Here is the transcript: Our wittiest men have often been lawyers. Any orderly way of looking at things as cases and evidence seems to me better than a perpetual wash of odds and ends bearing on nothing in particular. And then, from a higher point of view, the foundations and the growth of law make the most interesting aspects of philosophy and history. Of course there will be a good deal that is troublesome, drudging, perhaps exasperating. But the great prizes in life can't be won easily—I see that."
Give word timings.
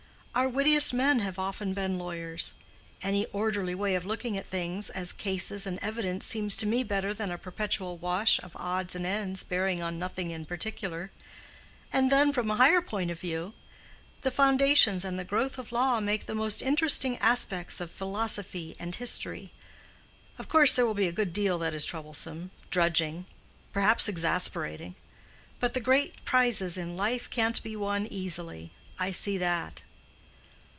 Our 0.33 0.47
wittiest 0.47 0.93
men 0.93 1.19
have 1.19 1.37
often 1.37 1.73
been 1.73 1.99
lawyers. 1.99 2.53
Any 3.03 3.25
orderly 3.25 3.75
way 3.75 3.95
of 3.95 4.05
looking 4.05 4.37
at 4.37 4.45
things 4.47 4.89
as 4.89 5.11
cases 5.11 5.67
and 5.67 5.77
evidence 5.81 6.25
seems 6.25 6.55
to 6.55 6.65
me 6.65 6.83
better 6.83 7.13
than 7.13 7.31
a 7.31 7.37
perpetual 7.37 7.97
wash 7.97 8.39
of 8.39 8.55
odds 8.55 8.95
and 8.95 9.05
ends 9.05 9.43
bearing 9.43 9.83
on 9.83 9.99
nothing 9.99 10.31
in 10.31 10.45
particular. 10.45 11.11
And 11.91 12.09
then, 12.09 12.31
from 12.31 12.49
a 12.49 12.55
higher 12.55 12.81
point 12.81 13.11
of 13.11 13.19
view, 13.19 13.53
the 14.21 14.31
foundations 14.31 15.03
and 15.03 15.19
the 15.19 15.25
growth 15.25 15.57
of 15.57 15.73
law 15.73 15.99
make 15.99 16.27
the 16.27 16.33
most 16.33 16.61
interesting 16.61 17.17
aspects 17.17 17.81
of 17.81 17.91
philosophy 17.91 18.77
and 18.79 18.95
history. 18.95 19.51
Of 20.39 20.47
course 20.47 20.71
there 20.71 20.85
will 20.85 20.93
be 20.95 21.09
a 21.09 21.19
good 21.19 21.33
deal 21.33 21.57
that 21.59 21.73
is 21.73 21.83
troublesome, 21.83 22.51
drudging, 22.69 23.25
perhaps 23.73 24.07
exasperating. 24.07 24.95
But 25.59 25.73
the 25.73 25.81
great 25.81 26.23
prizes 26.23 26.77
in 26.77 26.95
life 26.95 27.29
can't 27.29 27.61
be 27.61 27.75
won 27.75 28.07
easily—I 28.07 29.11
see 29.11 29.37
that." 29.37 29.83